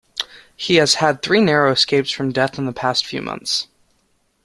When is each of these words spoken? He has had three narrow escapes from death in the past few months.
He 0.55 0.77
has 0.77 0.95
had 0.95 1.21
three 1.21 1.41
narrow 1.41 1.73
escapes 1.73 2.09
from 2.09 2.31
death 2.31 2.57
in 2.57 2.65
the 2.65 2.73
past 2.73 3.05
few 3.05 3.21
months. 3.21 3.67